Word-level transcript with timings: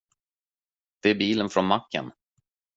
Det 0.99 1.09
är 1.09 1.15
bilen 1.15 1.49
från 1.49 1.65
macken. 1.65 2.11